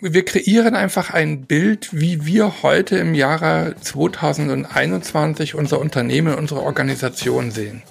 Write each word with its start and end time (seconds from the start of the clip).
wir 0.00 0.24
kreieren 0.24 0.74
einfach 0.74 1.10
ein 1.10 1.42
Bild, 1.42 1.90
wie 1.92 2.24
wir 2.24 2.62
heute 2.62 2.96
im 2.96 3.14
Jahre 3.14 3.74
2021 3.78 5.54
unser 5.54 5.78
Unternehmen, 5.78 6.34
unsere 6.34 6.62
Organisation 6.62 7.50
sehen, 7.50 7.82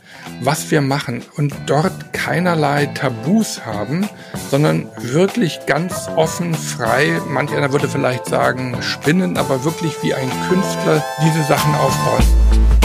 was 0.42 0.72
wir 0.72 0.82
machen 0.82 1.22
und 1.38 1.54
dort 1.68 2.12
keinerlei 2.12 2.88
Tabus 2.88 3.64
haben, 3.64 4.10
sondern 4.50 4.88
wirklich 4.98 5.60
ganz 5.68 6.08
offen, 6.16 6.56
frei, 6.56 7.22
manch 7.28 7.56
einer 7.56 7.72
würde 7.72 7.88
vielleicht 7.88 8.26
sagen 8.26 8.82
spinnen, 8.82 9.38
aber 9.38 9.64
wirklich 9.64 9.94
wie 10.02 10.16
ein 10.16 10.32
Künstler 10.50 11.06
diese 11.24 11.44
Sachen 11.44 11.76
aufbauen. 11.76 12.79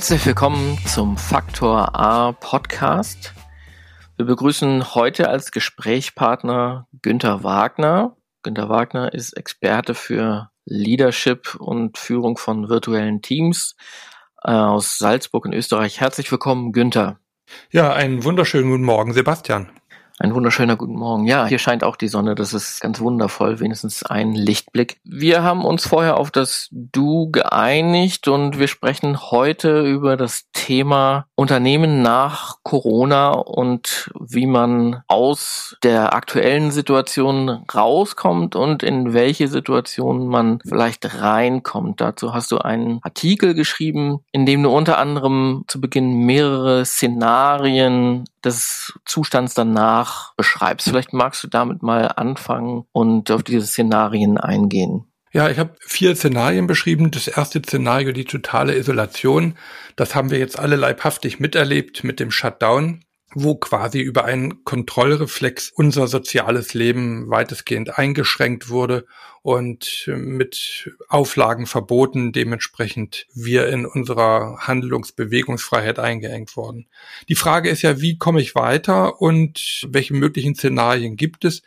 Herzlich 0.00 0.24
willkommen 0.24 0.78
zum 0.86 1.18
Faktor 1.18 1.94
A 1.94 2.32
Podcast. 2.32 3.34
Wir 4.16 4.24
begrüßen 4.24 4.94
heute 4.94 5.28
als 5.28 5.50
Gesprächspartner 5.50 6.88
Günter 7.02 7.44
Wagner. 7.44 8.16
Günter 8.42 8.70
Wagner 8.70 9.12
ist 9.12 9.34
Experte 9.36 9.94
für 9.94 10.48
Leadership 10.64 11.54
und 11.56 11.98
Führung 11.98 12.38
von 12.38 12.70
virtuellen 12.70 13.20
Teams 13.20 13.76
äh, 14.42 14.52
aus 14.52 14.96
Salzburg 14.96 15.44
in 15.44 15.52
Österreich. 15.52 16.00
Herzlich 16.00 16.32
willkommen, 16.32 16.72
Günther. 16.72 17.18
Ja, 17.70 17.92
einen 17.92 18.24
wunderschönen 18.24 18.70
guten 18.70 18.84
Morgen, 18.84 19.12
Sebastian. 19.12 19.70
Ein 20.22 20.34
wunderschöner 20.34 20.76
guten 20.76 20.96
Morgen. 20.96 21.24
Ja, 21.24 21.46
hier 21.46 21.58
scheint 21.58 21.82
auch 21.82 21.96
die 21.96 22.08
Sonne. 22.08 22.34
Das 22.34 22.52
ist 22.52 22.82
ganz 22.82 23.00
wundervoll. 23.00 23.58
Wenigstens 23.58 24.02
ein 24.02 24.34
Lichtblick. 24.34 25.00
Wir 25.02 25.42
haben 25.42 25.64
uns 25.64 25.86
vorher 25.86 26.18
auf 26.18 26.30
das 26.30 26.68
Du 26.70 27.30
geeinigt 27.30 28.28
und 28.28 28.58
wir 28.58 28.68
sprechen 28.68 29.18
heute 29.30 29.80
über 29.80 30.18
das 30.18 30.44
Thema 30.52 31.24
Unternehmen 31.36 32.02
nach 32.02 32.56
Corona 32.64 33.30
und 33.30 34.10
wie 34.20 34.44
man 34.44 35.00
aus 35.08 35.78
der 35.82 36.12
aktuellen 36.12 36.70
Situation 36.70 37.64
rauskommt 37.74 38.56
und 38.56 38.82
in 38.82 39.14
welche 39.14 39.48
Situation 39.48 40.28
man 40.28 40.58
vielleicht 40.68 41.22
reinkommt. 41.22 42.02
Dazu 42.02 42.34
hast 42.34 42.50
du 42.52 42.58
einen 42.58 43.00
Artikel 43.00 43.54
geschrieben, 43.54 44.18
in 44.32 44.44
dem 44.44 44.62
du 44.62 44.68
unter 44.68 44.98
anderem 44.98 45.64
zu 45.66 45.80
Beginn 45.80 46.26
mehrere 46.26 46.84
Szenarien 46.84 48.24
des 48.44 48.92
Zustands 49.04 49.54
danach 49.54 50.34
beschreibst. 50.34 50.88
Vielleicht 50.88 51.12
magst 51.12 51.42
du 51.44 51.48
damit 51.48 51.82
mal 51.82 52.06
anfangen 52.16 52.84
und 52.92 53.30
auf 53.30 53.42
diese 53.42 53.66
Szenarien 53.66 54.38
eingehen. 54.38 55.04
Ja, 55.32 55.48
ich 55.48 55.58
habe 55.58 55.76
vier 55.80 56.16
Szenarien 56.16 56.66
beschrieben. 56.66 57.10
Das 57.10 57.28
erste 57.28 57.60
Szenario, 57.60 58.12
die 58.12 58.24
totale 58.24 58.76
Isolation. 58.76 59.54
Das 59.94 60.14
haben 60.14 60.30
wir 60.30 60.38
jetzt 60.38 60.58
alle 60.58 60.76
leibhaftig 60.76 61.38
miterlebt 61.38 62.02
mit 62.02 62.18
dem 62.18 62.32
Shutdown 62.32 63.04
wo 63.34 63.54
quasi 63.54 64.00
über 64.00 64.24
einen 64.24 64.64
Kontrollreflex 64.64 65.72
unser 65.74 66.08
soziales 66.08 66.74
Leben 66.74 67.30
weitestgehend 67.30 67.98
eingeschränkt 67.98 68.68
wurde 68.68 69.06
und 69.42 70.10
mit 70.14 70.90
Auflagen 71.08 71.66
verboten, 71.66 72.32
dementsprechend 72.32 73.26
wir 73.32 73.68
in 73.68 73.86
unserer 73.86 74.58
Handlungsbewegungsfreiheit 74.60 75.98
eingeengt 75.98 76.56
worden. 76.56 76.86
Die 77.28 77.36
Frage 77.36 77.70
ist 77.70 77.82
ja, 77.82 78.00
wie 78.00 78.18
komme 78.18 78.40
ich 78.40 78.54
weiter 78.54 79.20
und 79.20 79.86
welche 79.88 80.14
möglichen 80.14 80.54
Szenarien 80.54 81.16
gibt 81.16 81.44
es? 81.44 81.62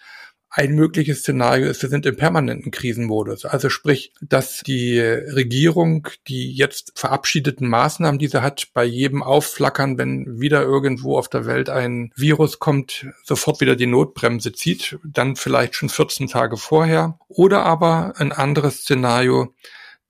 Ein 0.56 0.76
mögliches 0.76 1.22
Szenario 1.22 1.68
ist, 1.68 1.82
wir 1.82 1.90
sind 1.90 2.06
im 2.06 2.16
permanenten 2.16 2.70
Krisenmodus. 2.70 3.44
Also 3.44 3.70
sprich, 3.70 4.14
dass 4.22 4.60
die 4.60 5.00
Regierung 5.00 6.08
die 6.28 6.52
jetzt 6.54 6.92
verabschiedeten 6.94 7.68
Maßnahmen, 7.68 8.20
die 8.20 8.28
sie 8.28 8.44
hat, 8.44 8.68
bei 8.72 8.86
jedem 8.86 9.24
Aufflackern, 9.24 9.98
wenn 9.98 10.40
wieder 10.40 10.62
irgendwo 10.62 11.18
auf 11.18 11.28
der 11.28 11.48
Welt 11.48 11.72
ein 11.72 12.12
Virus 12.16 12.60
kommt, 12.60 13.08
sofort 13.24 13.62
wieder 13.62 13.76
die 13.76 13.88
Notbremse 13.88 14.52
zieht, 14.52 15.00
dann 15.04 15.38
vielleicht 15.38 15.74
schon 15.74 15.90
14 15.90 16.28
Tage 16.28 16.58
vorher. 16.58 17.18
Oder 17.30 17.66
aber 17.66 18.14
ein 18.18 18.32
anderes 18.32 18.82
Szenario, 18.82 19.56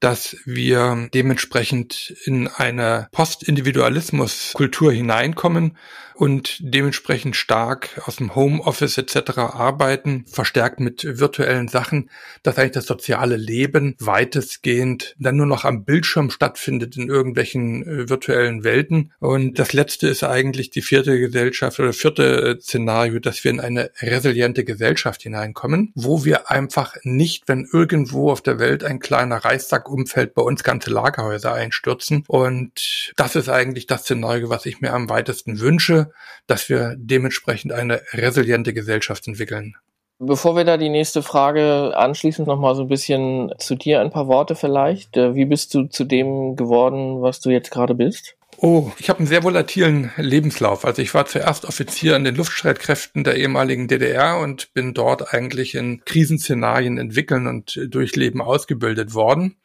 dass 0.02 0.36
wir 0.44 1.08
dementsprechend 1.14 2.14
in 2.26 2.50
eine 2.50 3.08
Postindividualismus-Kultur 3.14 4.92
hineinkommen, 4.92 5.78
und 6.16 6.58
dementsprechend 6.62 7.36
stark 7.36 8.02
aus 8.06 8.18
dem 8.18 8.36
Homeoffice 8.36 8.98
etc. 8.98 9.38
arbeiten, 9.38 10.26
verstärkt 10.28 10.80
mit 10.80 11.04
virtuellen 11.20 11.68
Sachen, 11.68 12.10
dass 12.44 12.58
eigentlich 12.58 12.72
das 12.72 12.86
soziale 12.86 13.38
Leben 13.38 13.96
weitestgehend 14.00 15.16
dann 15.20 15.38
nur 15.38 15.46
noch 15.46 15.66
am 15.66 15.84
Bildschirm 15.84 16.30
stattfindet 16.30 16.98
in 16.98 17.10
irgendwelchen 17.10 17.84
äh, 17.84 18.10
virtuellen 18.10 18.64
Welten. 18.64 19.12
Und 19.20 19.60
das 19.60 19.74
letzte 19.74 20.08
ist 20.08 20.24
eigentlich 20.24 20.70
die 20.70 20.82
vierte 20.82 21.20
Gesellschaft 21.20 21.80
oder 21.80 21.94
vierte 21.94 22.58
äh, 22.58 22.62
Szenario, 22.62 23.20
dass 23.20 23.44
wir 23.44 23.52
in 23.52 23.60
eine 23.60 23.92
resiliente 24.02 24.64
Gesellschaft 24.64 25.24
hineinkommen, 25.24 25.92
wo 25.96 26.26
wir 26.26 26.52
einfach 26.52 26.96
nicht, 27.04 27.48
wenn 27.48 27.68
irgendwo 27.72 28.32
auf 28.32 28.42
der 28.42 28.60
Welt 28.60 28.84
ein 28.84 29.00
kleiner 29.00 29.38
Reissack 29.38 29.90
umfällt, 29.90 30.34
bei 30.34 30.42
uns 30.42 30.64
ganze 30.64 30.92
Lagerhäuser 30.92 31.54
einstürzen. 31.54 32.24
Und 32.28 33.14
das 33.16 33.36
ist 33.36 33.50
eigentlich 33.50 33.88
das 33.88 34.04
Szenario, 34.04 34.50
was 34.50 34.66
ich 34.66 34.82
mir 34.82 34.94
am 34.94 35.10
weitesten 35.10 35.60
wünsche 35.60 36.12
dass 36.48 36.70
wir 36.70 36.96
dementsprechend 36.98 37.74
eine 37.74 38.02
resiliente 38.14 38.74
Gesellschaft 38.74 39.28
entwickeln. 39.28 39.76
Bevor 40.20 40.56
wir 40.56 40.64
da 40.64 40.78
die 40.78 40.90
nächste 40.90 41.22
Frage 41.22 41.94
anschließen, 41.96 42.46
noch 42.46 42.60
mal 42.60 42.76
so 42.76 42.84
ein 42.84 42.88
bisschen 42.88 43.52
zu 43.58 43.76
dir 43.76 44.00
ein 44.00 44.12
paar 44.12 44.28
Worte 44.28 44.56
vielleicht. 44.56 45.18
Äh, 45.18 45.36
wie 45.36 45.46
bist 45.46 45.74
du 45.74 45.86
zu 45.86 46.06
dem 46.06 46.56
geworden, 46.56 47.22
was 47.22 47.42
du 47.42 47.50
jetzt 47.50 47.72
gerade 47.72 47.96
bist? 47.96 48.36
Oh, 48.58 48.92
ich 49.00 49.10
habe 49.10 49.20
einen 49.20 49.28
sehr 49.28 49.44
volatilen 49.44 50.12
Lebenslauf. 50.16 50.86
Also 50.86 51.02
ich 51.02 51.14
war 51.14 51.26
zuerst 51.26 51.66
Offizier 51.66 52.16
in 52.16 52.24
den 52.24 52.36
Luftstreitkräften 52.36 53.24
der 53.24 53.36
ehemaligen 53.36 53.88
DDR 53.88 54.40
und 54.40 54.74
bin 54.74 54.94
dort 54.94 55.34
eigentlich 55.34 55.76
in 55.76 56.02
Krisenszenarien 56.06 56.98
entwickeln 56.98 57.48
und 57.48 57.80
durchleben 57.90 58.42
ausgebildet 58.42 59.14
worden 59.14 59.58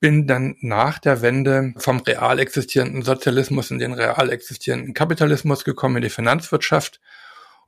bin 0.00 0.26
dann 0.26 0.56
nach 0.60 0.98
der 0.98 1.22
Wende 1.22 1.74
vom 1.76 2.00
real 2.00 2.38
existierenden 2.38 3.02
Sozialismus 3.02 3.70
in 3.70 3.78
den 3.78 3.92
real 3.92 4.30
existierenden 4.30 4.94
Kapitalismus 4.94 5.64
gekommen, 5.64 5.96
in 5.96 6.02
die 6.02 6.10
Finanzwirtschaft 6.10 7.00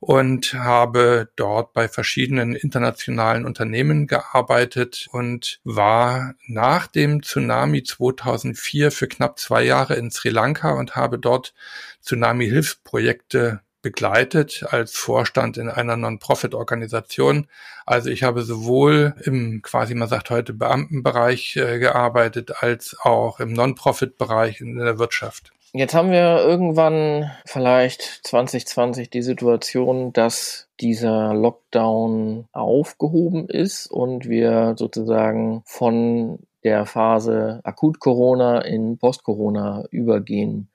und 0.01 0.55
habe 0.55 1.29
dort 1.35 1.73
bei 1.73 1.87
verschiedenen 1.87 2.55
internationalen 2.55 3.45
Unternehmen 3.45 4.07
gearbeitet 4.07 5.07
und 5.11 5.59
war 5.63 6.33
nach 6.47 6.87
dem 6.87 7.21
Tsunami 7.21 7.83
2004 7.83 8.91
für 8.91 9.07
knapp 9.07 9.37
zwei 9.37 9.63
Jahre 9.63 9.93
in 9.93 10.09
Sri 10.09 10.29
Lanka 10.29 10.71
und 10.71 10.95
habe 10.95 11.19
dort 11.19 11.53
Tsunami-Hilfsprojekte 12.01 13.61
begleitet 13.81 14.65
als 14.69 14.95
Vorstand 14.95 15.57
in 15.57 15.69
einer 15.69 15.97
Non-Profit-Organisation. 15.97 17.47
Also 17.85 18.09
ich 18.09 18.23
habe 18.23 18.43
sowohl 18.43 19.15
im 19.23 19.61
quasi 19.61 19.95
man 19.95 20.07
sagt 20.07 20.29
heute 20.29 20.53
Beamtenbereich 20.53 21.55
äh, 21.57 21.79
gearbeitet 21.79 22.61
als 22.61 22.95
auch 23.01 23.39
im 23.39 23.53
Non-Profit-Bereich 23.53 24.61
in 24.61 24.77
der 24.77 24.99
Wirtschaft. 24.99 25.51
Jetzt 25.73 25.93
haben 25.93 26.11
wir 26.11 26.43
irgendwann 26.43 27.31
vielleicht 27.45 28.01
2020 28.23 29.09
die 29.09 29.21
Situation, 29.21 30.11
dass 30.11 30.67
dieser 30.81 31.33
Lockdown 31.33 32.45
aufgehoben 32.51 33.47
ist 33.47 33.87
und 33.87 34.27
wir 34.27 34.75
sozusagen 34.77 35.63
von 35.65 36.39
der 36.65 36.85
Phase 36.85 37.61
Akut-Corona 37.63 38.59
in 38.61 38.97
Post-Corona 38.97 39.85
übergehen. 39.91 40.69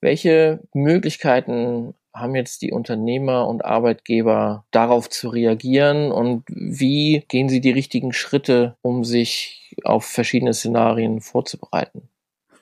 Welche 0.00 0.60
Möglichkeiten 0.72 1.94
haben 2.16 2.34
jetzt 2.34 2.62
die 2.62 2.72
Unternehmer 2.72 3.46
und 3.46 3.64
Arbeitgeber 3.64 4.64
darauf 4.70 5.08
zu 5.08 5.28
reagieren 5.28 6.10
und 6.10 6.44
wie 6.48 7.24
gehen 7.28 7.48
sie 7.48 7.60
die 7.60 7.70
richtigen 7.70 8.12
Schritte, 8.12 8.76
um 8.82 9.04
sich 9.04 9.74
auf 9.84 10.04
verschiedene 10.04 10.54
Szenarien 10.54 11.20
vorzubereiten? 11.20 12.08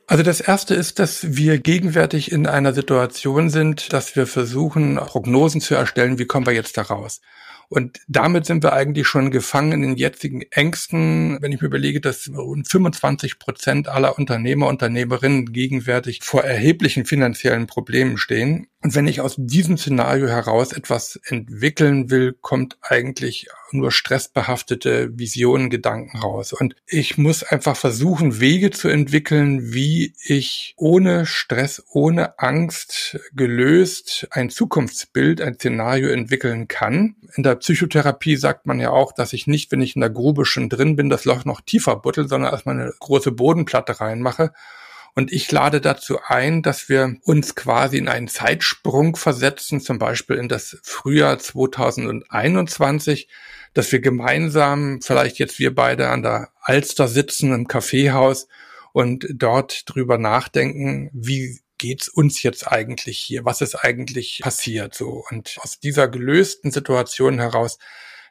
Also 0.06 0.22
das 0.22 0.40
erste 0.40 0.74
ist, 0.74 0.98
dass 0.98 1.36
wir 1.36 1.58
gegenwärtig 1.58 2.30
in 2.30 2.46
einer 2.46 2.74
Situation 2.74 3.48
sind, 3.48 3.92
dass 3.92 4.16
wir 4.16 4.26
versuchen, 4.26 4.96
Prognosen 4.96 5.62
zu 5.62 5.74
erstellen, 5.74 6.18
wie 6.18 6.26
kommen 6.26 6.46
wir 6.46 6.52
jetzt 6.52 6.76
da 6.76 6.82
raus. 6.82 7.22
Und 7.68 8.00
damit 8.08 8.44
sind 8.44 8.62
wir 8.62 8.74
eigentlich 8.74 9.06
schon 9.06 9.30
gefangen 9.30 9.72
in 9.72 9.82
den 9.82 9.96
jetzigen 9.96 10.42
Ängsten. 10.50 11.38
Wenn 11.40 11.52
ich 11.52 11.62
mir 11.62 11.68
überlege, 11.68 12.00
dass 12.00 12.30
rund 12.34 12.68
25 12.68 13.38
Prozent 13.38 13.88
aller 13.88 14.18
Unternehmer, 14.18 14.68
Unternehmerinnen 14.68 15.52
gegenwärtig 15.52 16.20
vor 16.22 16.44
erheblichen 16.44 17.06
finanziellen 17.06 17.66
Problemen 17.66 18.18
stehen 18.18 18.66
Und 18.84 18.94
wenn 18.94 19.08
ich 19.08 19.22
aus 19.22 19.36
diesem 19.38 19.78
Szenario 19.78 20.28
heraus 20.28 20.74
etwas 20.74 21.18
entwickeln 21.24 22.10
will, 22.10 22.36
kommt 22.38 22.76
eigentlich 22.82 23.48
nur 23.72 23.90
stressbehaftete 23.90 25.18
Visionen, 25.18 25.70
Gedanken 25.70 26.18
raus. 26.18 26.52
Und 26.52 26.76
ich 26.86 27.16
muss 27.16 27.42
einfach 27.42 27.78
versuchen, 27.78 28.40
Wege 28.40 28.70
zu 28.70 28.88
entwickeln, 28.88 29.72
wie 29.72 30.12
ich 30.22 30.74
ohne 30.76 31.24
Stress, 31.24 31.82
ohne 31.92 32.38
Angst 32.38 33.18
gelöst 33.32 34.28
ein 34.30 34.50
Zukunftsbild, 34.50 35.40
ein 35.40 35.54
Szenario 35.54 36.10
entwickeln 36.10 36.68
kann. 36.68 37.16
In 37.36 37.42
der 37.42 37.54
Psychotherapie 37.54 38.36
sagt 38.36 38.66
man 38.66 38.80
ja 38.80 38.90
auch, 38.90 39.12
dass 39.12 39.32
ich 39.32 39.46
nicht, 39.46 39.72
wenn 39.72 39.80
ich 39.80 39.96
in 39.96 40.02
der 40.02 40.10
Grube 40.10 40.44
schon 40.44 40.68
drin 40.68 40.94
bin, 40.94 41.08
das 41.08 41.24
Loch 41.24 41.46
noch 41.46 41.62
tiefer 41.62 41.96
buttel, 41.96 42.28
sondern 42.28 42.52
erstmal 42.52 42.78
eine 42.78 42.92
große 43.00 43.32
Bodenplatte 43.32 43.98
reinmache 43.98 44.52
und 45.14 45.32
ich 45.32 45.50
lade 45.52 45.80
dazu 45.80 46.18
ein, 46.26 46.62
dass 46.62 46.88
wir 46.88 47.16
uns 47.22 47.54
quasi 47.54 47.98
in 47.98 48.08
einen 48.08 48.26
Zeitsprung 48.26 49.14
versetzen, 49.14 49.80
zum 49.80 49.98
Beispiel 49.98 50.36
in 50.36 50.48
das 50.48 50.78
Frühjahr 50.82 51.38
2021, 51.38 53.28
dass 53.74 53.92
wir 53.92 54.00
gemeinsam, 54.00 55.00
vielleicht 55.02 55.38
jetzt 55.38 55.60
wir 55.60 55.72
beide 55.72 56.08
an 56.08 56.22
der 56.22 56.50
Alster 56.60 57.06
sitzen 57.06 57.52
im 57.52 57.68
Kaffeehaus 57.68 58.48
und 58.92 59.26
dort 59.32 59.82
drüber 59.86 60.18
nachdenken, 60.18 61.10
wie 61.12 61.60
geht's 61.78 62.08
uns 62.08 62.42
jetzt 62.42 62.66
eigentlich 62.66 63.18
hier? 63.18 63.44
Was 63.44 63.60
ist 63.60 63.76
eigentlich 63.76 64.40
passiert? 64.42 64.94
So. 64.94 65.24
Und 65.30 65.58
aus 65.60 65.78
dieser 65.78 66.08
gelösten 66.08 66.72
Situation 66.72 67.38
heraus 67.38 67.78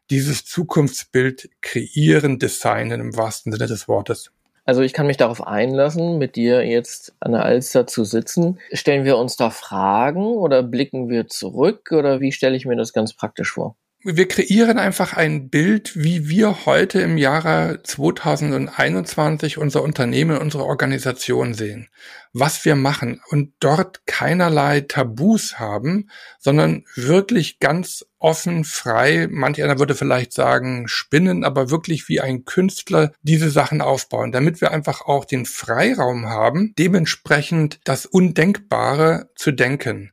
dieses 0.10 0.44
Zukunftsbild 0.46 1.50
kreieren, 1.62 2.40
designen 2.40 3.00
im 3.00 3.16
wahrsten 3.16 3.54
Sinne 3.54 3.68
des 3.68 3.88
Wortes. 3.88 4.32
Also 4.66 4.82
ich 4.82 4.92
kann 4.94 5.08
mich 5.08 5.16
darauf 5.18 5.46
einlassen, 5.46 6.18
mit 6.18 6.36
dir 6.36 6.66
jetzt 6.66 7.14
an 7.22 7.32
der 7.34 7.44
Alster 7.44 7.88
zu 7.88 8.04
sitzen. 8.06 8.60
Stellen 8.74 9.06
wir 9.06 9.18
uns 9.18 9.36
da 9.38 9.50
Fragen 9.50 10.26
oder 10.26 10.64
blicken 10.64 11.10
wir 11.10 11.28
zurück 11.28 11.92
oder 11.92 12.20
wie 12.22 12.32
stelle 12.34 12.56
ich 12.58 12.66
mir 12.66 12.76
das 12.78 12.92
ganz 12.94 13.14
praktisch 13.14 13.52
vor? 13.54 13.76
Wir 14.06 14.28
kreieren 14.28 14.80
einfach 14.80 15.14
ein 15.14 15.50
Bild, 15.50 15.94
wie 15.96 16.28
wir 16.28 16.66
heute 16.66 17.00
im 17.00 17.18
Jahre 17.18 17.80
2021 17.84 19.58
unser 19.58 19.82
Unternehmen, 19.82 20.38
unsere 20.38 20.66
Organisation 20.66 21.54
sehen, 21.54 21.88
was 22.34 22.66
wir 22.66 22.76
machen 22.76 23.22
und 23.30 23.54
dort 23.62 24.06
keinerlei 24.06 24.82
Tabus 24.82 25.58
haben, 25.58 26.10
sondern 26.38 26.84
wirklich 26.96 27.60
ganz 27.60 28.06
offen, 28.20 28.66
frei, 28.66 29.28
manch 29.32 29.64
einer 29.64 29.80
würde 29.80 29.96
vielleicht 29.96 30.34
sagen 30.34 30.90
spinnen, 30.90 31.46
aber 31.46 31.70
wirklich 31.70 32.10
wie 32.10 32.20
ein 32.20 32.44
Künstler 32.44 33.14
diese 33.22 33.50
Sachen 33.50 33.80
aufbauen, 33.80 34.34
damit 34.34 34.60
wir 34.60 34.72
einfach 34.72 35.02
auch 35.02 35.24
den 35.24 35.46
Freiraum 35.46 36.26
haben, 36.26 36.74
dementsprechend 36.78 37.80
das 37.86 38.06
Undenkbare 38.06 39.30
zu 39.36 39.54
denken. 39.54 40.12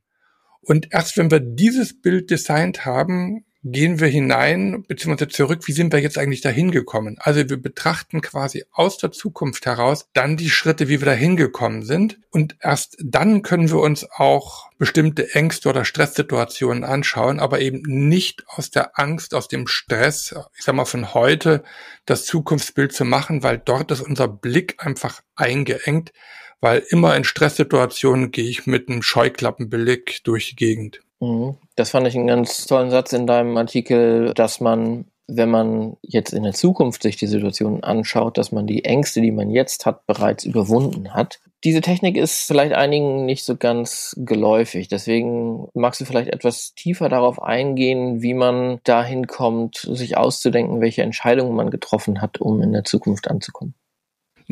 Und 0.61 0.93
erst 0.93 1.17
wenn 1.17 1.33
wir 1.33 1.41
dieses 1.41 2.01
Bild 2.01 2.31
designt 2.31 2.85
haben, 2.85 3.45
gehen 3.62 4.01
wir 4.01 4.09
hinein 4.09 4.85
beziehungsweise 4.89 5.29
zurück, 5.29 5.67
wie 5.67 5.73
sind 5.73 5.93
wir 5.93 6.01
jetzt 6.01 6.17
eigentlich 6.17 6.41
dahin 6.41 6.71
gekommen? 6.71 7.17
Also 7.19 7.49
wir 7.49 7.61
betrachten 7.61 8.23
quasi 8.23 8.65
aus 8.73 8.97
der 8.97 9.12
Zukunft 9.12 9.67
heraus 9.67 10.09
dann 10.15 10.37
die 10.37 10.49
Schritte, 10.49 10.89
wie 10.89 11.01
wir 11.01 11.07
dahin 11.07 11.37
gekommen 11.37 11.83
sind 11.83 12.19
und 12.31 12.57
erst 12.61 12.97
dann 13.03 13.43
können 13.43 13.69
wir 13.69 13.81
uns 13.81 14.09
auch 14.11 14.71
bestimmte 14.79 15.35
Ängste 15.35 15.69
oder 15.69 15.85
Stresssituationen 15.85 16.85
anschauen, 16.85 17.39
aber 17.39 17.61
eben 17.61 17.83
nicht 17.83 18.45
aus 18.49 18.71
der 18.71 18.99
Angst, 18.99 19.35
aus 19.35 19.49
dem 19.49 19.67
Stress, 19.67 20.35
ich 20.56 20.65
sag 20.65 20.75
mal 20.75 20.87
von 20.87 21.13
heute, 21.13 21.63
das 22.06 22.25
Zukunftsbild 22.25 22.93
zu 22.93 23.05
machen, 23.05 23.43
weil 23.43 23.59
dort 23.59 23.91
ist 23.91 24.01
unser 24.01 24.29
Blick 24.29 24.77
einfach 24.79 25.21
eingeengt, 25.37 26.13
weil 26.61 26.83
immer 26.89 27.15
in 27.15 27.25
Stresssituationen 27.25 28.31
gehe 28.31 28.49
ich 28.49 28.67
mit 28.67 28.89
einem 28.89 29.03
Scheuklappenblick 29.03 30.25
durch 30.25 30.51
die 30.51 30.56
Gegend. 30.56 31.03
Mhm. 31.20 31.56
Das 31.76 31.90
fand 31.90 32.06
ich 32.06 32.17
einen 32.17 32.26
ganz 32.26 32.67
tollen 32.67 32.90
Satz 32.90 33.12
in 33.12 33.26
deinem 33.26 33.56
Artikel, 33.56 34.32
dass 34.34 34.61
man, 34.61 35.06
wenn 35.28 35.50
man 35.50 35.96
jetzt 36.02 36.32
in 36.32 36.43
der 36.43 36.55
Zukunft 36.55 37.02
sich 37.02 37.17
die 37.17 37.26
Situation 37.26 37.82
anschaut, 37.84 38.38
dass 38.38 38.52
man 38.52 38.67
die 38.67 38.84
Ängste, 38.84 39.20
die 39.20 39.31
man 39.31 39.50
jetzt 39.50 39.87
hat, 39.87 40.06
bereits 40.06 40.44
überwunden 40.44 41.14
hat. 41.14 41.38
Diese 41.62 41.82
Technik 41.82 42.17
ist 42.17 42.46
vielleicht 42.46 42.72
einigen 42.72 43.26
nicht 43.26 43.44
so 43.44 43.55
ganz 43.55 44.17
geläufig. 44.19 44.88
Deswegen 44.88 45.69
magst 45.75 46.00
du 46.00 46.06
vielleicht 46.06 46.31
etwas 46.31 46.75
tiefer 46.75 47.11
darauf 47.11 47.43
eingehen, 47.43 48.22
wie 48.22 48.32
man 48.32 48.81
dahin 48.84 49.26
kommt, 49.26 49.76
sich 49.76 50.17
auszudenken, 50.17 50.81
welche 50.81 51.02
Entscheidungen 51.02 51.55
man 51.55 51.70
getroffen 51.70 52.22
hat, 52.22 52.40
um 52.40 52.62
in 52.62 52.72
der 52.72 52.84
Zukunft 52.84 53.28
anzukommen. 53.28 53.75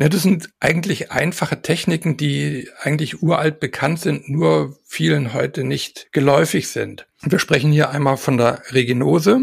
Ja, 0.01 0.07
das 0.07 0.21
sind 0.21 0.49
eigentlich 0.61 1.11
einfache 1.11 1.61
Techniken, 1.61 2.15
die 2.15 2.69
eigentlich 2.79 3.21
uralt 3.21 3.59
bekannt 3.59 3.99
sind, 3.99 4.29
nur 4.29 4.79
vielen 4.85 5.33
heute 5.33 5.65
nicht 5.65 6.07
geläufig 6.13 6.69
sind. 6.69 7.05
Wir 7.21 7.37
sprechen 7.37 7.73
hier 7.73 7.89
einmal 7.89 8.15
von 8.15 8.37
der 8.37 8.61
Regenose, 8.71 9.41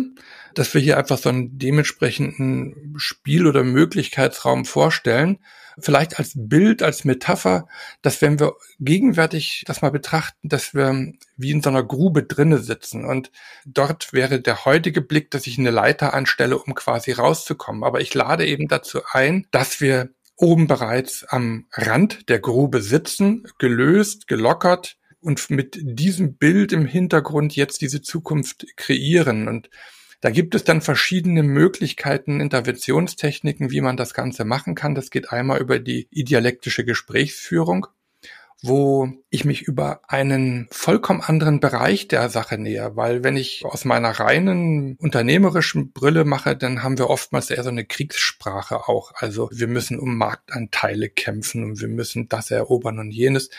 dass 0.55 0.73
wir 0.73 0.81
hier 0.81 0.97
einfach 0.97 1.19
so 1.19 1.29
einen 1.29 1.59
dementsprechenden 1.59 2.95
Spiel- 2.97 3.47
oder 3.47 3.65
Möglichkeitsraum 3.65 4.65
vorstellen. 4.65 5.41
Vielleicht 5.79 6.19
als 6.19 6.33
Bild, 6.35 6.83
als 6.83 7.05
Metapher, 7.05 7.69
dass 8.01 8.23
wenn 8.23 8.41
wir 8.41 8.55
gegenwärtig 8.81 9.63
das 9.67 9.83
mal 9.83 9.91
betrachten, 9.91 10.49
dass 10.49 10.73
wir 10.73 11.13
wie 11.37 11.51
in 11.51 11.63
so 11.63 11.69
einer 11.69 11.85
Grube 11.85 12.23
drinne 12.23 12.61
sitzen 12.61 13.05
und 13.05 13.31
dort 13.67 14.15
wäre 14.15 14.41
der 14.41 14.65
heutige 14.65 15.03
Blick, 15.03 15.31
dass 15.31 15.47
ich 15.47 15.59
eine 15.59 15.71
Leiter 15.71 16.15
anstelle, 16.15 16.57
um 16.57 16.75
quasi 16.75 17.13
rauszukommen. 17.13 17.85
Aber 17.85 18.01
ich 18.01 18.15
lade 18.15 18.47
eben 18.47 18.69
dazu 18.69 19.03
ein, 19.13 19.47
dass 19.51 19.83
wir 19.83 20.09
oben 20.37 20.67
bereits 20.67 21.25
am 21.25 21.67
Rand 21.73 22.29
der 22.29 22.39
Grube 22.39 22.83
sitzen, 22.83 23.47
gelöst, 23.59 24.27
gelockert 24.27 24.99
und 25.21 25.51
mit 25.51 25.79
diesem 25.81 26.37
Bild 26.37 26.73
im 26.73 26.87
Hintergrund 26.87 27.57
jetzt 27.57 27.81
diese 27.81 28.03
Zukunft 28.03 28.67
kreieren. 28.77 29.49
Und 29.49 29.71
da 30.21 30.31
gibt 30.31 30.55
es 30.55 30.65
dann 30.65 30.81
verschiedene 30.83 31.43
Möglichkeiten, 31.43 32.41
Interventionstechniken, 32.41 33.71
wie 33.71 33.81
man 33.81 33.97
das 33.97 34.15
Ganze 34.15 34.45
machen 34.45 34.75
kann. 34.75 34.95
Das 34.95 35.11
geht 35.11 35.33
einmal 35.33 35.61
über 35.61 35.79
die 35.79 36.09
idealektische 36.11 36.85
Gesprächsführung 36.85 37.87
wo 38.63 39.09
ich 39.29 39.45
mich 39.45 39.63
über 39.63 40.01
einen 40.09 40.67
vollkommen 40.71 41.21
anderen 41.21 41.61
Bereich 41.61 42.09
der 42.09 42.31
Sache 42.31 42.59
näher, 42.59 42.97
weil 42.97 43.23
wenn 43.23 43.37
ich 43.37 43.65
aus 43.65 43.85
meiner 43.85 44.11
reinen 44.11 44.97
unternehmerischen 44.97 45.93
Brille 45.93 46.25
mache, 46.25 46.57
dann 46.57 46.83
haben 46.83 46.99
wir 46.99 47.11
oftmals 47.11 47.51
eher 47.51 47.63
so 47.63 47.69
eine 47.69 47.85
Kriegssprache 47.85 48.89
auch. 48.89 49.13
Also 49.15 49.51
wir 49.53 49.69
müssen 49.69 49.99
um 49.99 50.17
Marktanteile 50.17 51.09
kämpfen 51.11 51.65
und 51.65 51.81
wir 51.81 51.89
müssen 51.89 52.29
das 52.29 52.51
erobern 52.51 52.99
und 52.99 53.11
jenes. 53.11 53.51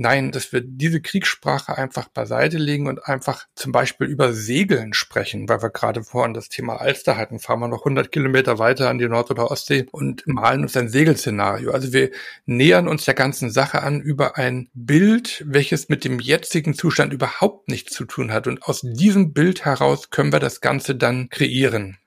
Nein, 0.00 0.30
dass 0.30 0.52
wir 0.52 0.60
diese 0.60 1.00
Kriegssprache 1.00 1.76
einfach 1.76 2.06
beiseite 2.06 2.56
legen 2.56 2.86
und 2.86 3.04
einfach 3.04 3.48
zum 3.56 3.72
Beispiel 3.72 4.06
über 4.06 4.32
Segeln 4.32 4.94
sprechen, 4.94 5.48
weil 5.48 5.60
wir 5.60 5.70
gerade 5.70 6.04
vorhin 6.04 6.34
das 6.34 6.48
Thema 6.48 6.76
Alster 6.76 7.16
hatten. 7.16 7.40
Fahren 7.40 7.58
wir 7.58 7.66
noch 7.66 7.80
100 7.80 8.12
Kilometer 8.12 8.60
weiter 8.60 8.90
an 8.90 8.98
die 8.98 9.08
Nord- 9.08 9.32
oder 9.32 9.50
Ostsee 9.50 9.86
und 9.90 10.24
malen 10.24 10.62
uns 10.62 10.76
ein 10.76 10.88
Segelszenario. 10.88 11.72
Also 11.72 11.92
wir 11.92 12.12
nähern 12.46 12.86
uns 12.86 13.06
der 13.06 13.14
ganzen 13.14 13.50
Sache 13.50 13.82
an 13.82 14.00
über 14.00 14.36
ein 14.36 14.70
Bild, 14.72 15.42
welches 15.44 15.88
mit 15.88 16.04
dem 16.04 16.20
jetzigen 16.20 16.74
Zustand 16.74 17.12
überhaupt 17.12 17.68
nichts 17.68 17.92
zu 17.92 18.04
tun 18.04 18.32
hat. 18.32 18.46
Und 18.46 18.62
aus 18.62 18.82
diesem 18.84 19.32
Bild 19.32 19.64
heraus 19.64 20.10
können 20.10 20.32
wir 20.32 20.38
das 20.38 20.60
Ganze 20.60 20.94
dann 20.94 21.28
kreieren. 21.28 21.98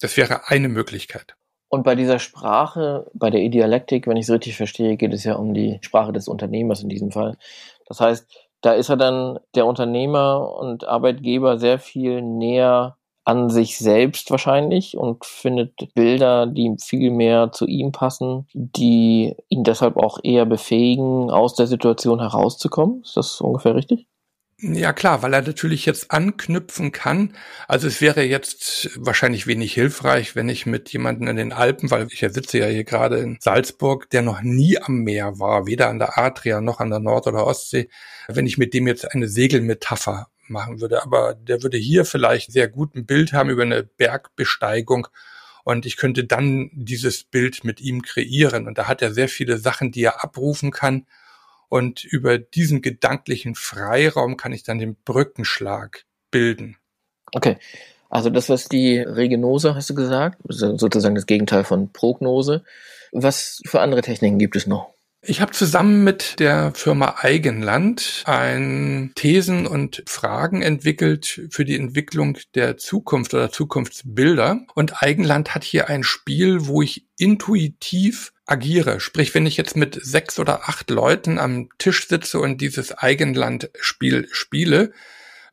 Das 0.00 0.16
wäre 0.16 0.48
eine 0.48 0.70
Möglichkeit. 0.70 1.36
Und 1.74 1.82
bei 1.82 1.96
dieser 1.96 2.20
Sprache, 2.20 3.10
bei 3.14 3.30
der 3.30 3.40
Idealektik, 3.40 4.06
wenn 4.06 4.16
ich 4.16 4.26
es 4.26 4.30
richtig 4.30 4.56
verstehe, 4.56 4.96
geht 4.96 5.12
es 5.12 5.24
ja 5.24 5.34
um 5.34 5.54
die 5.54 5.80
Sprache 5.80 6.12
des 6.12 6.28
Unternehmers 6.28 6.84
in 6.84 6.88
diesem 6.88 7.10
Fall. 7.10 7.36
Das 7.88 7.98
heißt, 8.00 8.28
da 8.60 8.74
ist 8.74 8.90
er 8.90 8.96
dann 8.96 9.40
der 9.56 9.66
Unternehmer 9.66 10.56
und 10.56 10.86
Arbeitgeber 10.86 11.58
sehr 11.58 11.80
viel 11.80 12.22
näher 12.22 12.96
an 13.24 13.50
sich 13.50 13.76
selbst 13.76 14.30
wahrscheinlich 14.30 14.96
und 14.96 15.24
findet 15.24 15.92
Bilder, 15.96 16.46
die 16.46 16.76
viel 16.80 17.10
mehr 17.10 17.50
zu 17.50 17.66
ihm 17.66 17.90
passen, 17.90 18.46
die 18.52 19.34
ihn 19.48 19.64
deshalb 19.64 19.96
auch 19.96 20.20
eher 20.22 20.46
befähigen, 20.46 21.28
aus 21.28 21.56
der 21.56 21.66
Situation 21.66 22.20
herauszukommen. 22.20 23.02
Ist 23.02 23.16
das 23.16 23.40
ungefähr 23.40 23.74
richtig? 23.74 24.06
Ja 24.66 24.94
klar, 24.94 25.22
weil 25.22 25.34
er 25.34 25.42
natürlich 25.42 25.84
jetzt 25.84 26.10
anknüpfen 26.10 26.90
kann. 26.90 27.36
Also 27.68 27.86
es 27.86 28.00
wäre 28.00 28.22
jetzt 28.22 28.88
wahrscheinlich 28.96 29.46
wenig 29.46 29.74
hilfreich, 29.74 30.36
wenn 30.36 30.48
ich 30.48 30.64
mit 30.64 30.88
jemandem 30.90 31.28
in 31.28 31.36
den 31.36 31.52
Alpen, 31.52 31.90
weil 31.90 32.06
ich 32.10 32.22
ja 32.22 32.30
sitze 32.30 32.60
ja 32.60 32.66
hier 32.66 32.84
gerade 32.84 33.18
in 33.18 33.36
Salzburg, 33.40 34.08
der 34.08 34.22
noch 34.22 34.40
nie 34.40 34.78
am 34.78 35.00
Meer 35.00 35.38
war, 35.38 35.66
weder 35.66 35.90
an 35.90 35.98
der 35.98 36.16
Adria 36.18 36.62
noch 36.62 36.80
an 36.80 36.88
der 36.88 37.00
Nord- 37.00 37.26
oder 37.26 37.46
Ostsee, 37.46 37.90
wenn 38.26 38.46
ich 38.46 38.56
mit 38.56 38.72
dem 38.72 38.86
jetzt 38.86 39.12
eine 39.12 39.28
Segelmetapher 39.28 40.28
machen 40.48 40.80
würde. 40.80 41.02
Aber 41.02 41.34
der 41.34 41.62
würde 41.62 41.76
hier 41.76 42.06
vielleicht 42.06 42.50
sehr 42.50 42.68
gut 42.68 42.94
ein 42.94 43.04
Bild 43.04 43.34
haben 43.34 43.50
über 43.50 43.64
eine 43.64 43.82
Bergbesteigung 43.82 45.08
und 45.64 45.84
ich 45.84 45.98
könnte 45.98 46.24
dann 46.24 46.70
dieses 46.72 47.24
Bild 47.24 47.64
mit 47.64 47.82
ihm 47.82 48.00
kreieren. 48.00 48.66
Und 48.66 48.78
da 48.78 48.88
hat 48.88 49.02
er 49.02 49.12
sehr 49.12 49.28
viele 49.28 49.58
Sachen, 49.58 49.92
die 49.92 50.04
er 50.04 50.24
abrufen 50.24 50.70
kann 50.70 51.04
und 51.74 52.04
über 52.04 52.38
diesen 52.38 52.82
gedanklichen 52.82 53.56
Freiraum 53.56 54.36
kann 54.36 54.52
ich 54.52 54.62
dann 54.62 54.78
den 54.78 54.94
Brückenschlag 54.94 56.04
bilden. 56.30 56.76
Okay. 57.32 57.56
Also 58.08 58.30
das, 58.30 58.48
was 58.48 58.68
die 58.68 59.00
Regenose, 59.00 59.74
hast 59.74 59.90
du 59.90 59.94
gesagt, 59.96 60.38
sozusagen 60.46 61.16
das 61.16 61.26
Gegenteil 61.26 61.64
von 61.64 61.92
Prognose. 61.92 62.62
Was 63.10 63.60
für 63.66 63.80
andere 63.80 64.02
Techniken 64.02 64.38
gibt 64.38 64.54
es 64.54 64.68
noch? 64.68 64.93
Ich 65.26 65.40
habe 65.40 65.52
zusammen 65.52 66.04
mit 66.04 66.38
der 66.38 66.72
Firma 66.74 67.16
Eigenland 67.20 68.24
ein 68.26 69.12
Thesen 69.14 69.66
und 69.66 70.02
Fragen 70.06 70.60
entwickelt 70.60 71.48
für 71.48 71.64
die 71.64 71.76
Entwicklung 71.76 72.36
der 72.54 72.76
Zukunft 72.76 73.32
oder 73.32 73.50
Zukunftsbilder. 73.50 74.66
Und 74.74 75.02
Eigenland 75.02 75.54
hat 75.54 75.64
hier 75.64 75.88
ein 75.88 76.02
Spiel, 76.02 76.66
wo 76.66 76.82
ich 76.82 77.06
intuitiv 77.16 78.34
agiere. 78.44 79.00
Sprich, 79.00 79.34
wenn 79.34 79.46
ich 79.46 79.56
jetzt 79.56 79.76
mit 79.76 79.98
sechs 80.02 80.38
oder 80.38 80.68
acht 80.68 80.90
Leuten 80.90 81.38
am 81.38 81.70
Tisch 81.78 82.06
sitze 82.06 82.38
und 82.38 82.60
dieses 82.60 82.92
Eigenland-Spiel 82.92 84.28
spiele, 84.30 84.92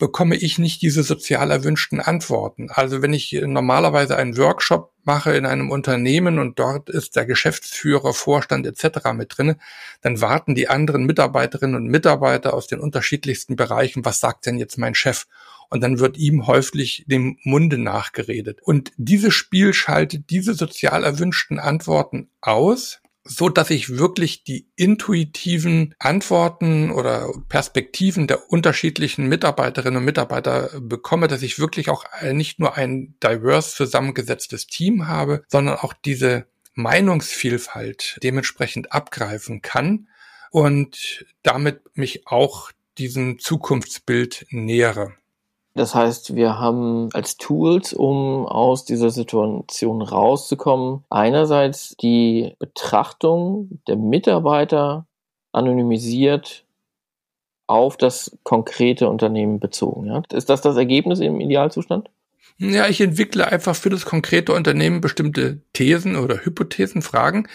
bekomme 0.01 0.35
ich 0.35 0.57
nicht 0.57 0.81
diese 0.81 1.03
sozial 1.03 1.51
erwünschten 1.51 1.99
Antworten. 1.99 2.71
Also 2.71 3.03
wenn 3.03 3.13
ich 3.13 3.39
normalerweise 3.45 4.17
einen 4.17 4.35
Workshop 4.35 4.91
mache 5.03 5.35
in 5.35 5.45
einem 5.45 5.69
Unternehmen 5.69 6.39
und 6.39 6.57
dort 6.57 6.89
ist 6.89 7.15
der 7.15 7.27
Geschäftsführer, 7.27 8.11
Vorstand 8.11 8.65
etc. 8.65 9.13
mit 9.13 9.37
drinne, 9.37 9.59
dann 10.01 10.19
warten 10.19 10.55
die 10.55 10.69
anderen 10.69 11.05
Mitarbeiterinnen 11.05 11.75
und 11.75 11.85
Mitarbeiter 11.85 12.55
aus 12.55 12.65
den 12.65 12.79
unterschiedlichsten 12.79 13.55
Bereichen, 13.55 14.03
was 14.03 14.19
sagt 14.19 14.47
denn 14.47 14.57
jetzt 14.57 14.79
mein 14.79 14.95
Chef? 14.95 15.27
Und 15.69 15.81
dann 15.81 15.99
wird 15.99 16.17
ihm 16.17 16.47
häufig 16.47 17.05
dem 17.05 17.37
Munde 17.43 17.77
nachgeredet. 17.77 18.59
Und 18.63 18.91
dieses 18.97 19.35
Spiel 19.35 19.71
schaltet 19.71 20.31
diese 20.31 20.55
sozial 20.55 21.03
erwünschten 21.03 21.59
Antworten 21.59 22.31
aus 22.41 23.01
so 23.23 23.49
dass 23.49 23.69
ich 23.69 23.97
wirklich 23.97 24.43
die 24.43 24.67
intuitiven 24.75 25.93
Antworten 25.99 26.91
oder 26.91 27.31
Perspektiven 27.49 28.27
der 28.27 28.49
unterschiedlichen 28.49 29.27
Mitarbeiterinnen 29.27 29.97
und 29.97 30.05
Mitarbeiter 30.05 30.71
bekomme, 30.81 31.27
dass 31.27 31.43
ich 31.43 31.59
wirklich 31.59 31.89
auch 31.89 32.05
nicht 32.31 32.59
nur 32.59 32.77
ein 32.77 33.15
divers 33.23 33.75
zusammengesetztes 33.75 34.67
Team 34.67 35.07
habe, 35.07 35.43
sondern 35.47 35.77
auch 35.77 35.93
diese 35.93 36.47
Meinungsvielfalt 36.73 38.17
dementsprechend 38.23 38.91
abgreifen 38.91 39.61
kann 39.61 40.07
und 40.49 41.25
damit 41.43 41.81
mich 41.95 42.27
auch 42.27 42.71
diesem 42.97 43.39
Zukunftsbild 43.39 44.47
nähere. 44.49 45.13
Das 45.73 45.95
heißt, 45.95 46.35
wir 46.35 46.59
haben 46.59 47.09
als 47.13 47.37
Tools, 47.37 47.93
um 47.93 48.45
aus 48.45 48.83
dieser 48.83 49.09
Situation 49.09 50.01
rauszukommen, 50.01 51.05
einerseits 51.09 51.95
die 52.01 52.55
Betrachtung 52.59 53.79
der 53.87 53.95
Mitarbeiter 53.95 55.05
anonymisiert 55.53 56.65
auf 57.67 57.95
das 57.95 58.37
konkrete 58.43 59.07
Unternehmen 59.07 59.59
bezogen. 59.59 60.07
Ja? 60.07 60.21
Ist 60.33 60.49
das 60.49 60.61
das 60.61 60.75
Ergebnis 60.75 61.21
im 61.21 61.39
Idealzustand? 61.39 62.09
Ja, 62.57 62.87
ich 62.87 62.99
entwickle 62.99 63.47
einfach 63.47 63.75
für 63.75 63.89
das 63.89 64.05
konkrete 64.05 64.53
Unternehmen 64.53 65.01
bestimmte 65.01 65.61
Thesen 65.73 66.15
oder 66.15 66.45
Hypothesen, 66.45 67.01
Fragen, 67.01 67.47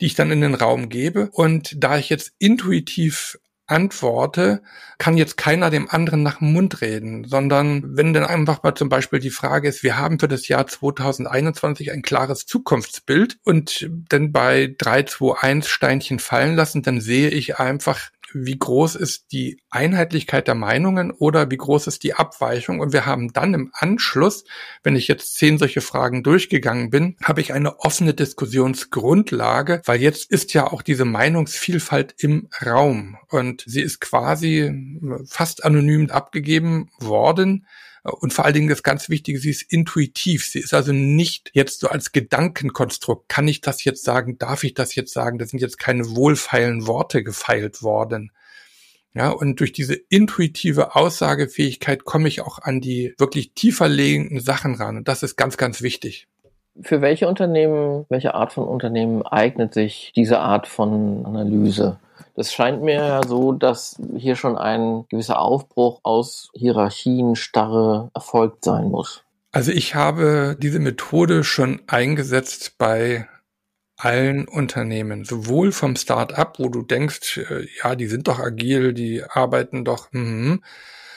die 0.00 0.06
ich 0.06 0.14
dann 0.14 0.30
in 0.30 0.40
den 0.40 0.54
Raum 0.54 0.88
gebe. 0.88 1.28
Und 1.32 1.74
da 1.82 1.98
ich 1.98 2.08
jetzt 2.08 2.32
intuitiv 2.38 3.38
antworte, 3.66 4.62
kann 4.98 5.16
jetzt 5.16 5.36
keiner 5.36 5.70
dem 5.70 5.88
anderen 5.88 6.22
nach 6.22 6.38
dem 6.38 6.52
Mund 6.52 6.80
reden, 6.80 7.24
sondern 7.24 7.96
wenn 7.96 8.12
dann 8.12 8.24
einfach 8.24 8.62
mal 8.62 8.74
zum 8.74 8.88
Beispiel 8.88 9.18
die 9.18 9.30
Frage 9.30 9.68
ist, 9.68 9.82
wir 9.82 9.96
haben 9.96 10.18
für 10.18 10.28
das 10.28 10.48
Jahr 10.48 10.66
2021 10.66 11.92
ein 11.92 12.02
klares 12.02 12.46
Zukunftsbild 12.46 13.38
und 13.44 13.88
dann 14.08 14.32
bei 14.32 14.74
321 14.78 15.72
Steinchen 15.72 16.18
fallen 16.18 16.56
lassen, 16.56 16.82
dann 16.82 17.00
sehe 17.00 17.30
ich 17.30 17.58
einfach, 17.58 18.10
wie 18.34 18.58
groß 18.58 18.96
ist 18.96 19.32
die 19.32 19.60
Einheitlichkeit 19.70 20.48
der 20.48 20.54
Meinungen 20.54 21.10
oder 21.12 21.50
wie 21.50 21.56
groß 21.56 21.86
ist 21.86 22.02
die 22.02 22.14
Abweichung. 22.14 22.80
Und 22.80 22.92
wir 22.92 23.06
haben 23.06 23.32
dann 23.32 23.54
im 23.54 23.70
Anschluss, 23.72 24.44
wenn 24.82 24.96
ich 24.96 25.08
jetzt 25.08 25.34
zehn 25.34 25.56
solche 25.56 25.80
Fragen 25.80 26.22
durchgegangen 26.22 26.90
bin, 26.90 27.16
habe 27.22 27.40
ich 27.40 27.52
eine 27.52 27.80
offene 27.80 28.12
Diskussionsgrundlage, 28.12 29.82
weil 29.84 30.00
jetzt 30.00 30.30
ist 30.30 30.52
ja 30.52 30.66
auch 30.66 30.82
diese 30.82 31.04
Meinungsvielfalt 31.04 32.14
im 32.18 32.48
Raum 32.64 33.16
und 33.28 33.62
sie 33.66 33.82
ist 33.82 34.00
quasi 34.00 34.72
fast 35.26 35.64
anonym 35.64 36.10
abgegeben 36.10 36.90
worden. 36.98 37.66
Und 38.04 38.34
vor 38.34 38.44
allen 38.44 38.52
Dingen 38.52 38.68
das 38.68 38.82
ganz 38.82 39.08
Wichtige, 39.08 39.38
sie 39.38 39.48
ist 39.48 39.62
intuitiv. 39.62 40.46
Sie 40.46 40.58
ist 40.58 40.74
also 40.74 40.92
nicht 40.92 41.50
jetzt 41.54 41.80
so 41.80 41.88
als 41.88 42.12
Gedankenkonstrukt. 42.12 43.30
Kann 43.30 43.48
ich 43.48 43.62
das 43.62 43.82
jetzt 43.84 44.04
sagen? 44.04 44.36
Darf 44.36 44.62
ich 44.62 44.74
das 44.74 44.94
jetzt 44.94 45.12
sagen? 45.12 45.38
Das 45.38 45.50
sind 45.50 45.60
jetzt 45.60 45.78
keine 45.78 46.14
wohlfeilen 46.14 46.86
Worte 46.86 47.22
gefeilt 47.22 47.82
worden. 47.82 48.30
Ja, 49.14 49.30
und 49.30 49.60
durch 49.60 49.72
diese 49.72 49.94
intuitive 49.94 50.96
Aussagefähigkeit 50.96 52.04
komme 52.04 52.28
ich 52.28 52.42
auch 52.42 52.58
an 52.58 52.80
die 52.80 53.14
wirklich 53.16 53.52
tiefer 53.54 53.88
liegenden 53.88 54.40
Sachen 54.40 54.74
ran. 54.74 54.98
Und 54.98 55.08
das 55.08 55.22
ist 55.22 55.36
ganz, 55.36 55.56
ganz 55.56 55.80
wichtig. 55.80 56.26
Für 56.82 57.00
welche 57.00 57.28
Unternehmen, 57.28 58.04
welche 58.08 58.34
Art 58.34 58.52
von 58.52 58.64
Unternehmen 58.64 59.22
eignet 59.22 59.72
sich 59.72 60.12
diese 60.14 60.40
Art 60.40 60.66
von 60.66 61.24
Analyse? 61.24 62.00
Das 62.34 62.52
scheint 62.52 62.82
mir 62.82 62.94
ja 62.94 63.20
so, 63.26 63.52
dass 63.52 63.96
hier 64.16 64.34
schon 64.34 64.58
ein 64.58 65.04
gewisser 65.08 65.38
Aufbruch 65.38 66.00
aus 66.02 66.50
Hierarchien, 66.54 67.36
Starre 67.36 68.10
erfolgt 68.14 68.64
sein 68.64 68.90
muss. 68.90 69.22
Also 69.52 69.70
ich 69.70 69.94
habe 69.94 70.56
diese 70.60 70.80
Methode 70.80 71.44
schon 71.44 71.82
eingesetzt 71.86 72.74
bei 72.76 73.28
allen 73.96 74.48
Unternehmen, 74.48 75.24
sowohl 75.24 75.70
vom 75.70 75.94
Start-up, 75.94 76.58
wo 76.58 76.68
du 76.68 76.82
denkst, 76.82 77.38
äh, 77.38 77.66
ja, 77.82 77.94
die 77.94 78.08
sind 78.08 78.26
doch 78.26 78.40
agil, 78.40 78.92
die 78.92 79.22
arbeiten 79.22 79.84
doch, 79.84 80.08
mm, 80.10 80.56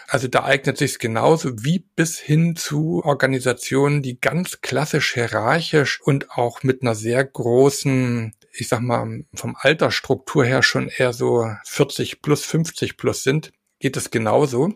also 0.08 0.28
da 0.28 0.44
eignet 0.44 0.78
sich 0.78 1.00
genauso 1.00 1.64
wie 1.64 1.80
bis 1.80 2.20
hin 2.20 2.56
zu 2.56 3.02
Organisationen, 3.04 4.04
die 4.04 4.22
ganz 4.22 4.62
klassisch 4.62 5.16
hierarchisch 5.16 6.00
und 6.02 6.32
auch 6.32 6.64
mit 6.64 6.84
einer 6.84 6.96
sehr 6.96 7.26
großen 7.26 8.34
ich 8.58 8.68
sag 8.68 8.82
mal, 8.82 9.24
vom 9.34 9.56
Altersstruktur 9.60 10.46
her 10.46 10.64
schon 10.64 10.90
eher 10.90 11.14
so 11.14 11.50
40 11.66 12.22
plus, 12.22 12.44
50 12.46 12.98
plus 12.98 13.24
sind, 13.24 13.52
geht 13.80 13.98
es 13.98 14.12
genauso. 14.12 14.74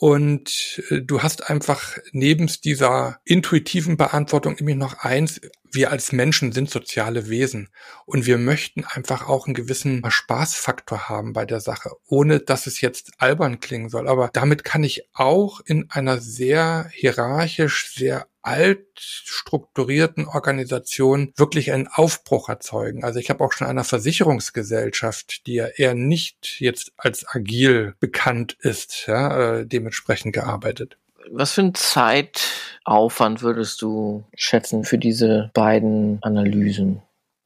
Und 0.00 0.80
äh, 0.90 1.02
du 1.02 1.22
hast 1.22 1.50
einfach 1.50 1.98
nebst 2.12 2.64
dieser 2.64 3.18
intuitiven 3.24 3.96
Beantwortung 3.96 4.54
nämlich 4.54 4.76
noch 4.76 4.98
eins, 4.98 5.40
wir 5.70 5.90
als 5.90 6.12
Menschen 6.12 6.52
sind 6.52 6.70
soziale 6.70 7.28
Wesen 7.28 7.68
und 8.06 8.24
wir 8.24 8.38
möchten 8.38 8.84
einfach 8.84 9.28
auch 9.28 9.46
einen 9.46 9.54
gewissen 9.54 10.02
Spaßfaktor 10.08 11.08
haben 11.08 11.32
bei 11.32 11.44
der 11.44 11.60
Sache, 11.60 11.90
ohne 12.06 12.40
dass 12.40 12.66
es 12.66 12.80
jetzt 12.80 13.10
albern 13.18 13.60
klingen 13.60 13.88
soll. 13.88 14.08
Aber 14.08 14.30
damit 14.32 14.64
kann 14.64 14.84
ich 14.84 15.08
auch 15.12 15.60
in 15.66 15.90
einer 15.90 16.20
sehr 16.20 16.88
hierarchisch, 16.92 17.92
sehr 17.92 18.28
alt 18.48 18.86
strukturierten 18.96 20.26
Organisation 20.26 21.32
wirklich 21.36 21.70
einen 21.72 21.86
Aufbruch 21.86 22.48
erzeugen. 22.48 23.04
Also 23.04 23.18
ich 23.20 23.28
habe 23.28 23.44
auch 23.44 23.52
schon 23.52 23.66
einer 23.66 23.84
Versicherungsgesellschaft, 23.84 25.46
die 25.46 25.54
ja 25.54 25.66
eher 25.66 25.94
nicht 25.94 26.58
jetzt 26.58 26.92
als 26.96 27.26
agil 27.28 27.94
bekannt 28.00 28.56
ist, 28.60 29.06
ja, 29.06 29.58
äh, 29.58 29.66
dementsprechend 29.66 30.32
gearbeitet. 30.32 30.96
Was 31.30 31.52
für 31.52 31.60
einen 31.60 31.74
Zeitaufwand 31.74 33.42
würdest 33.42 33.82
du 33.82 34.24
schätzen 34.34 34.84
für 34.84 34.96
diese 34.96 35.50
beiden 35.52 36.18
Analysen? 36.22 37.02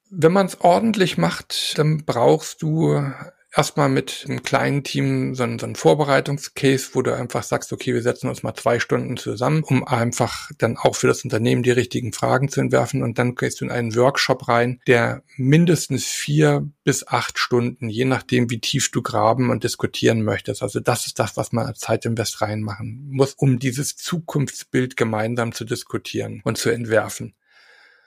Wenn 0.09 0.33
man 0.33 0.47
es 0.47 0.61
ordentlich 0.61 1.19
macht, 1.19 1.77
dann 1.79 2.05
brauchst 2.05 2.63
du 2.63 3.03
erstmal 3.55 3.89
mit 3.89 4.25
einem 4.27 4.43
kleinen 4.43 4.83
Team 4.83 5.35
so 5.35 5.43
ein, 5.43 5.59
so 5.59 5.67
ein 5.67 5.77
Vorbereitungscase, 5.77 6.91
wo 6.95 7.03
du 7.03 7.15
einfach 7.15 7.43
sagst, 7.43 7.73
okay, 7.73 7.93
wir 7.93 8.03
setzen 8.03 8.29
uns 8.29 8.43
mal 8.43 8.55
zwei 8.55 8.81
Stunden 8.81 9.17
zusammen, 9.17 9.63
um 9.63 9.87
einfach 9.87 10.51
dann 10.59 10.77
auch 10.77 10.97
für 10.97 11.07
das 11.07 11.23
Unternehmen 11.23 11.63
die 11.63 11.71
richtigen 11.71 12.13
Fragen 12.13 12.49
zu 12.49 12.61
entwerfen 12.61 13.03
und 13.03 13.19
dann 13.19 13.35
gehst 13.35 13.61
du 13.61 13.67
in 13.67 13.71
einen 13.71 13.95
Workshop 13.95 14.49
rein, 14.49 14.81
der 14.87 15.23
mindestens 15.37 16.07
vier 16.07 16.69
bis 16.85 17.07
acht 17.07 17.39
Stunden, 17.39 17.89
je 17.89 18.05
nachdem, 18.05 18.51
wie 18.51 18.61
tief 18.61 18.91
du 18.91 19.03
graben 19.03 19.51
und 19.51 19.65
diskutieren 19.65 20.23
möchtest. 20.23 20.63
Also 20.63 20.81
das 20.81 21.07
ist 21.07 21.19
das, 21.19 21.37
was 21.37 21.53
man 21.53 21.67
als 21.67 21.81
Zeitinvest 21.81 22.41
reinmachen 22.41 23.09
muss, 23.11 23.35
um 23.35 23.59
dieses 23.59 23.97
Zukunftsbild 23.97 24.97
gemeinsam 24.97 25.53
zu 25.53 25.65
diskutieren 25.65 26.41
und 26.45 26.57
zu 26.59 26.71
entwerfen. 26.71 27.35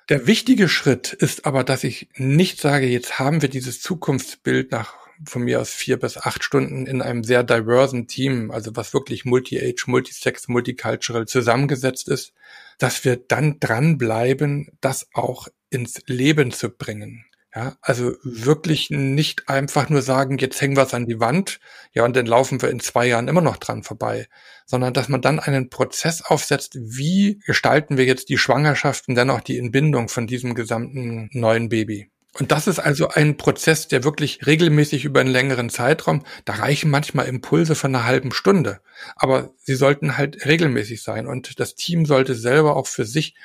Der 0.09 0.27
wichtige 0.27 0.69
Schritt 0.69 1.13
ist 1.13 1.45
aber, 1.45 1.63
dass 1.63 1.83
ich 1.83 2.09
nicht 2.15 2.61
sage, 2.61 2.85
jetzt 2.85 3.17
haben 3.17 3.41
wir 3.41 3.49
dieses 3.49 3.81
Zukunftsbild 3.81 4.71
nach 4.71 5.04
von 5.25 5.43
mir 5.43 5.61
aus 5.61 5.69
vier 5.69 5.97
bis 5.97 6.17
acht 6.17 6.43
Stunden 6.43 6.87
in 6.87 7.01
einem 7.01 7.23
sehr 7.23 7.43
diversen 7.43 8.07
Team, 8.07 8.51
also 8.51 8.75
was 8.75 8.93
wirklich 8.93 9.25
multi-age, 9.25 9.87
multisex, 9.87 10.47
multicultural 10.47 11.25
zusammengesetzt 11.27 12.09
ist, 12.09 12.33
dass 12.77 13.05
wir 13.05 13.15
dann 13.17 13.59
dranbleiben, 13.59 14.69
das 14.81 15.07
auch 15.13 15.47
ins 15.69 16.01
Leben 16.07 16.51
zu 16.51 16.69
bringen. 16.69 17.25
Ja, 17.55 17.77
also 17.81 18.13
wirklich 18.23 18.89
nicht 18.89 19.47
einfach 19.47 19.87
nur 19.87 20.01
sagen, 20.01 20.37
jetzt 20.39 20.59
hängen 20.59 20.75
wir 20.75 20.83
es 20.83 20.93
an 20.93 21.05
die 21.05 21.21
Wand, 21.21 21.61
ja, 21.93 22.03
und 22.03 22.13
dann 22.13 22.25
laufen 22.25 22.61
wir 22.61 22.69
in 22.69 22.81
zwei 22.81 23.07
Jahren 23.07 23.29
immer 23.29 23.39
noch 23.39 23.55
dran 23.55 23.81
vorbei, 23.81 24.27
sondern 24.65 24.93
dass 24.93 25.07
man 25.07 25.21
dann 25.21 25.39
einen 25.39 25.69
Prozess 25.69 26.21
aufsetzt, 26.21 26.75
wie 26.75 27.39
gestalten 27.45 27.95
wir 27.95 28.03
jetzt 28.03 28.27
die 28.27 28.37
Schwangerschaft 28.37 29.07
und 29.07 29.15
dann 29.15 29.29
auch 29.29 29.39
die 29.39 29.57
Entbindung 29.57 30.09
von 30.09 30.27
diesem 30.27 30.53
gesamten 30.53 31.29
neuen 31.31 31.69
Baby. 31.69 32.11
Und 32.37 32.51
das 32.51 32.67
ist 32.67 32.79
also 32.79 33.07
ein 33.07 33.37
Prozess, 33.37 33.87
der 33.87 34.03
wirklich 34.03 34.45
regelmäßig 34.45 35.05
über 35.05 35.21
einen 35.21 35.29
längeren 35.29 35.69
Zeitraum, 35.69 36.23
da 36.43 36.53
reichen 36.53 36.91
manchmal 36.91 37.27
Impulse 37.27 37.75
von 37.75 37.95
einer 37.95 38.05
halben 38.05 38.33
Stunde, 38.33 38.81
aber 39.15 39.51
sie 39.57 39.75
sollten 39.75 40.17
halt 40.17 40.45
regelmäßig 40.45 41.01
sein 41.01 41.27
und 41.27 41.59
das 41.61 41.75
Team 41.75 42.05
sollte 42.05 42.35
selber 42.35 42.75
auch 42.75 42.87
für 42.87 43.05
sich 43.05 43.35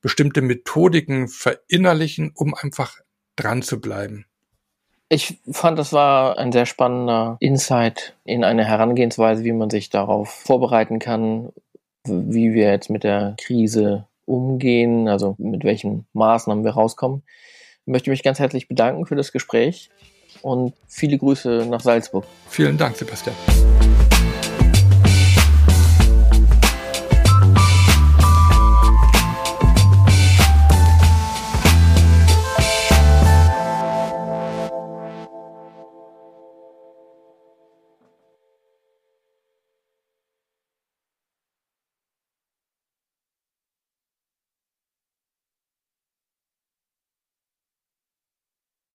bestimmte 0.00 0.42
Methodiken 0.42 1.28
verinnerlichen, 1.28 2.32
um 2.34 2.54
einfach 2.54 2.96
dran 3.36 3.62
zu 3.62 3.80
bleiben. 3.80 4.26
Ich 5.08 5.40
fand, 5.50 5.78
das 5.78 5.92
war 5.92 6.38
ein 6.38 6.50
sehr 6.50 6.66
spannender 6.66 7.36
Insight 7.40 8.16
in 8.24 8.42
eine 8.42 8.64
Herangehensweise, 8.64 9.44
wie 9.44 9.52
man 9.52 9.70
sich 9.70 9.90
darauf 9.90 10.28
vorbereiten 10.28 10.98
kann, 10.98 11.52
wie 12.04 12.52
wir 12.52 12.70
jetzt 12.70 12.90
mit 12.90 13.04
der 13.04 13.34
Krise 13.40 14.06
umgehen, 14.24 15.08
also 15.08 15.36
mit 15.38 15.62
welchen 15.62 16.06
Maßnahmen 16.14 16.64
wir 16.64 16.72
rauskommen. 16.72 17.22
Ich 17.90 17.92
möchte 17.92 18.10
mich 18.10 18.22
ganz 18.22 18.38
herzlich 18.38 18.68
bedanken 18.68 19.04
für 19.04 19.16
das 19.16 19.32
Gespräch 19.32 19.90
und 20.42 20.74
viele 20.86 21.18
Grüße 21.18 21.66
nach 21.68 21.80
Salzburg. 21.80 22.24
Vielen 22.48 22.78
Dank, 22.78 22.96
Sebastian. 22.96 23.34